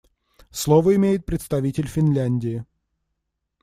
[0.49, 2.65] Слово имеет представитель Финляндии.